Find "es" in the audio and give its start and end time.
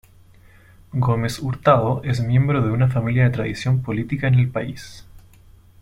2.03-2.21